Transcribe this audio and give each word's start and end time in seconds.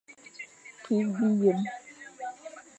Kikh 0.83 1.15
biyem. 1.39 1.61